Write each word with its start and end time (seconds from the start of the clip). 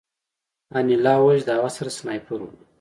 انیلا 0.77 1.13
وویل 1.17 1.41
چې 1.41 1.45
د 1.47 1.49
هغه 1.57 1.69
سره 1.77 1.89
سنایپر 1.97 2.39
و 2.43 2.49